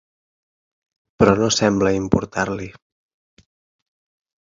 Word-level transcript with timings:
Però 1.23 1.35
no 1.43 1.51
sembla 1.59 1.93
importar-li. 1.99 2.71